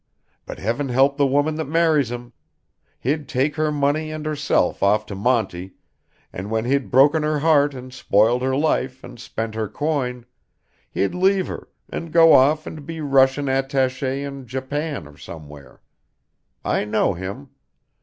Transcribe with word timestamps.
But 0.47 0.57
Heaven 0.57 0.89
help 0.89 1.17
the 1.17 1.27
woman 1.27 1.53
that 1.57 1.65
marries 1.69 2.09
him. 2.09 2.33
He'd 2.99 3.29
take 3.29 3.55
her 3.55 3.71
money 3.71 4.11
and 4.11 4.25
herself 4.25 4.81
off 4.81 5.05
to 5.05 5.15
Monte, 5.15 5.75
and 6.33 6.49
when 6.49 6.65
he'd 6.65 6.89
broken 6.89 7.21
her 7.21 7.37
heart 7.37 7.75
and 7.75 7.93
spoiled 7.93 8.41
her 8.41 8.55
life 8.55 9.03
and 9.03 9.19
spent 9.19 9.53
her 9.53 9.67
coin, 9.69 10.25
he'd 10.89 11.13
leave 11.13 11.45
her, 11.49 11.67
and 11.87 12.11
go 12.11 12.33
off 12.33 12.65
and 12.65 12.83
be 12.83 12.99
Russian 12.99 13.45
attaché 13.45 14.25
in 14.27 14.47
Japan 14.47 15.07
or 15.07 15.17
somewhere. 15.17 15.83
I 16.65 16.83
know 16.83 17.13
him. 17.13 17.49